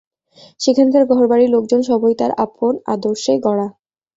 সেখানকার 0.59 1.03
ঘরবাড়ি-লোকজন 1.11 1.81
সবই 1.89 2.13
তার 2.19 2.31
আপন 2.45 2.73
আদর্শে 2.93 3.33
গড়া। 3.45 3.67